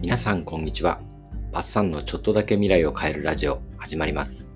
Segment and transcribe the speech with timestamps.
[0.00, 0.98] 皆さんこんにちは。
[1.52, 4.50] パッサンのちょっとだけ未来を変えるラジオ始まります。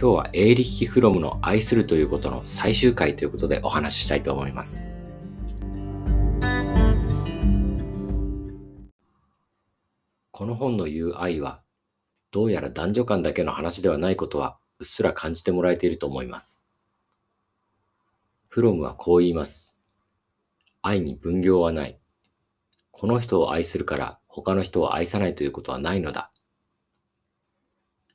[0.00, 4.92] 今日はエーリッヒ・フロムの愛するということの最終回ということでお話ししたいと思います。
[10.30, 11.60] この本の言う愛は、
[12.30, 16.68] どうやら男女間だけの話ではないことはうっすら感じてもらえていると思います。
[18.50, 19.76] フロムはこう言います。
[20.80, 21.99] 愛に分業はない。
[23.00, 26.30] この人を愛するから他の人を愛さないということはないのだ。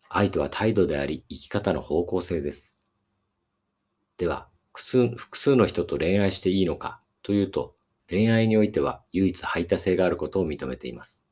[0.09, 2.87] 愛とは態度であり生き方の方向性です。
[4.17, 7.73] では、複数複数の人と恋愛していいのかというと、
[8.11, 11.27] 恋愛においては唯一排他性があることを認めています。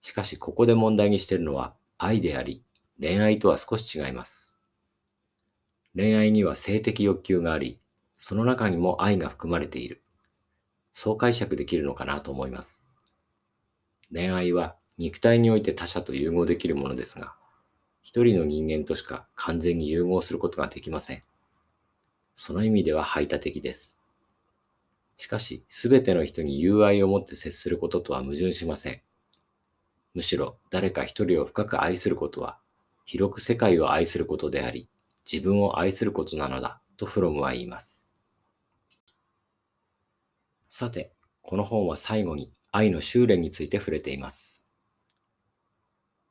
[0.00, 2.64] しかし、ここで問題にしているのは愛であり、
[2.98, 4.58] 恋愛とは少し違います。
[5.94, 7.80] 恋愛には性的欲求があり、
[8.16, 10.03] その中にも愛が含まれている。
[10.94, 12.86] そう解釈できるのかなと思います。
[14.12, 17.34] 恋愛は肉体において他者と融合できるものですが、
[18.00, 21.22] 一人の人間としか完全に融合することができません。
[22.34, 24.00] その意味では排他的です。
[25.16, 29.00] しかし、すべての人に友愛を持って接することとは矛盾しません。
[30.14, 32.58] むしろ誰か一人を深く愛することは、
[33.04, 34.88] 広く世界を愛することであり、
[35.30, 38.03] 自分を愛することなのだとフロムは言います。
[40.76, 44.68] さて、この本は最後に愛の修練について触れています。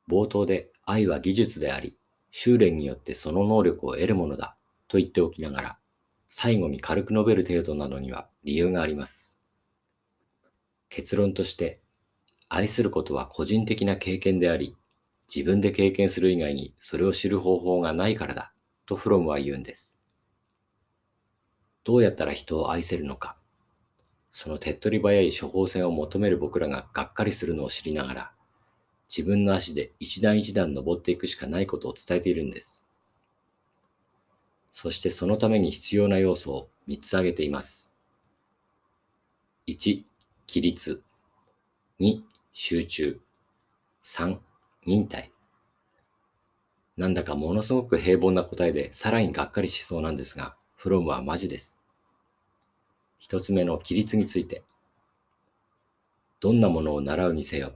[0.06, 1.96] 冒頭で愛は技術であり、
[2.30, 4.54] 修練によってその能力を得るものだ
[4.86, 5.78] と言っておきながら、
[6.26, 9.40] 最後に軽く述べる程度なのには理由があります。
[10.90, 11.80] 結論として、
[12.50, 14.76] 愛することは個人的な経験であり、
[15.34, 18.52] 自分で経験する以外にそれを知る方法がないからだ
[18.84, 20.02] とフロムは言うんです。
[21.82, 23.36] どうやったら人を愛せるのか、
[24.36, 28.32] その手っ取り早い処方箋を求める僕らががっかりするのを知りながら、
[29.08, 32.90] 自分の足で一段一段登っていくしかないことを伝えているんです。
[34.72, 37.96] そしてそのために必要な要素を3つ挙げています。
[39.68, 40.02] 1、
[40.48, 41.00] 規律。
[42.00, 42.22] 2、
[42.52, 43.20] 集中。
[44.02, 44.36] 3、
[44.84, 45.30] 忍耐。
[46.96, 51.83] なんだかものすごく平凡な答えでさらにがっかりしそうなんですが、フロムはマジです。
[53.24, 54.62] 一つ目の規律について。
[56.40, 57.72] どんなものを習うにせよ、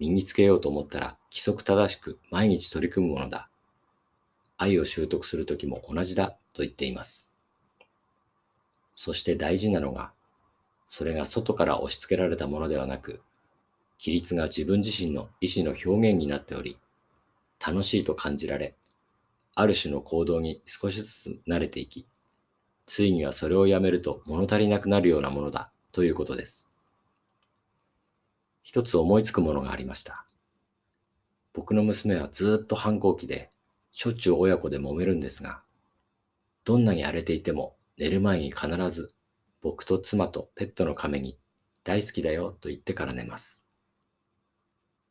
[0.00, 3.48] 身につけようと思ったら規則正しく毎日取り組むものだ。
[4.56, 7.38] 愛を習得するときも同じだと言っています。
[8.96, 10.10] そして大事なのが、
[10.88, 13.20] それが外から押し付けられたものではなく、
[14.00, 16.76] 規律が自分自身の意思の表現になっており、
[17.64, 18.74] 楽しいと感じられ、
[19.54, 22.04] ある種の行動に少しずつ慣れていき、
[22.88, 26.70] ついにはそれをやめると物足りなくなるようなものだということです。
[28.62, 30.24] 一つ思いつくものがありました。
[31.52, 33.50] 僕の娘はずっと反抗期で、
[33.92, 35.62] しょっちゅう親子で揉めるんですが、
[36.64, 39.08] どんなに荒れていても寝る前に必ず
[39.60, 41.38] 僕と妻とペットの亀に
[41.84, 43.68] 大好きだよと言ってから寝ます。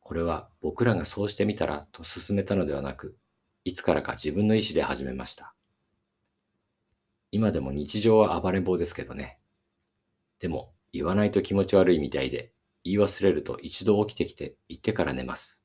[0.00, 3.16] これは僕らがそうしてみたらと勧めたのではなく、
[3.62, 5.54] いつからか自分の意思で始めました。
[7.30, 9.38] 今でも日常は暴れん坊ですけどね。
[10.38, 12.52] でも言わないと気持ち悪いみたいで、
[12.84, 15.64] 言い忘れると一度起きてきて言ってから寝ます。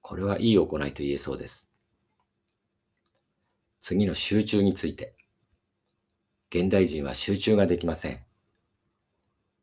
[0.00, 1.72] これはいい行いと言えそうです。
[3.80, 5.12] 次の集中について。
[6.50, 8.20] 現代人は集中ができません。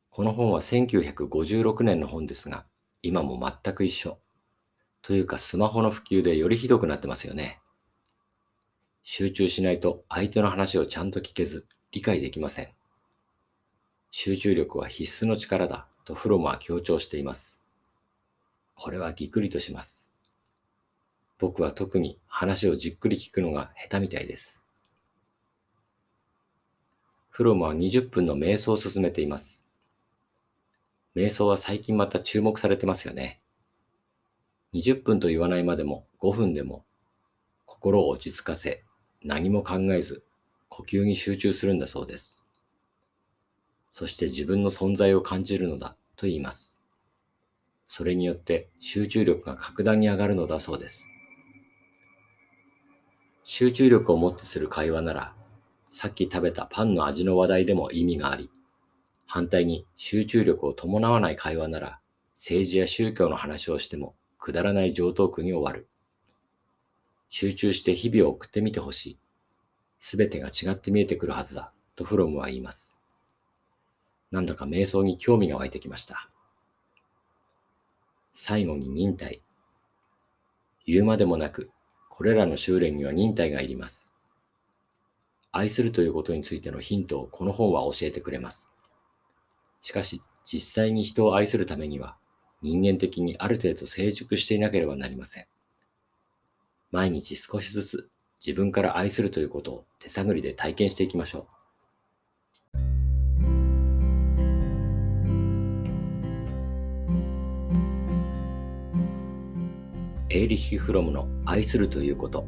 [0.10, 2.66] この本は1956年の本ですが、
[3.02, 4.20] 今も全く一緒。
[5.02, 7.60] というかスマホの普及でよりひどくなってますよね。
[9.04, 12.68] 集中しないと相手の話をちゃんと聞けず理解できません。
[14.12, 17.66] 集中力は必須の力だとフロムは強調しています。
[18.76, 20.12] これはぎくりとします。
[21.38, 24.68] 僕は特に話をじっくり聞くのが下手みたいです。
[27.30, 29.68] フロムは20分の瞑想を進めています。
[31.16, 33.40] 瞑想は最近また注目されてますよね。
[34.74, 36.84] 20分と言わないまでも5分でも
[37.66, 38.84] 心を落ち着かせ
[39.24, 40.24] 何も考えず
[40.70, 42.50] 呼吸に集中するんだそうです。
[43.92, 46.84] そして自分の存在を感じるのだと言います。
[47.86, 51.10] それによって集中力が格段に上がるのだそうです。
[53.44, 55.34] 集中力を持ってする会話なら、
[55.90, 58.52] さっき食べたパンの味の話題でも意味があり、
[59.26, 62.00] 反対に集中力を伴わない会話なら、
[62.36, 65.88] 政治や宗教の話をしてもくだらない上等句に終わる。
[67.30, 69.20] 集中して日々を送ってみてほしい。
[70.00, 73.02] すべてが違って見えてくるはずだ、とフロムは言います。
[74.32, 76.28] なんだか瞑想に興味が湧いてきました。
[78.34, 79.42] 最後に忍耐。
[80.86, 81.72] 言うまでもなく、
[82.10, 84.16] これらの修練には忍耐がいります。
[85.52, 88.74] 愛するということについてのヒントをこの本は教えてくれます。
[89.82, 92.18] しかし、実際に人を愛するためには、
[92.62, 95.46] 人間的にある程度成熟していなければなりません。
[96.92, 98.10] 毎日少しずつ
[98.46, 101.60] 自分から愛するということを手探りで体験していきましょう。
[110.32, 112.48] エーリッヒ・フロムの愛するということ。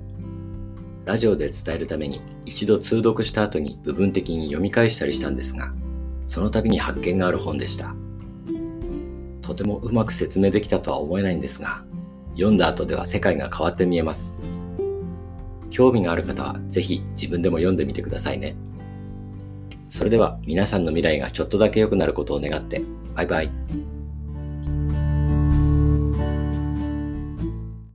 [1.03, 5.73] ラジオで伝えるために一度通読した後に部分的に読み返したりしたんですが、
[6.25, 7.95] その度に発見がある本でした。
[9.41, 11.83] とてもうまく説明できたとは思えないんですが、
[12.33, 14.39] 読んだ後では世界が変わって見えます。
[15.69, 18.55] 興味がある方はぜひ自分でも読んでみてくださいね。
[19.89, 22.81] それでは皆さんの未来がちょっとだけ良くなることを願って、
[23.15, 23.90] バイバイ。